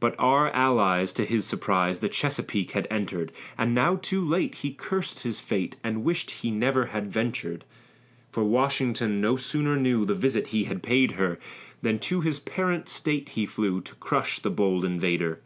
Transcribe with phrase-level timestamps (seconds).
[0.00, 4.72] But our allies, to his surprise, The Chesapeake had enter'd; And now too late, he
[4.72, 7.64] curs'd his fate, And wish'd he ne'er had ventur'd,
[8.32, 11.38] For Washington no sooner knew The visit he had paid her,
[11.80, 15.38] Than to his parent State he flew, To crush the bold invader.